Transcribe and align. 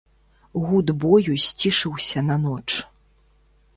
Гуд 0.69 0.87
бою 1.03 1.35
сцішыўся 1.47 2.19
на 2.31 2.35
ноч. 2.47 2.67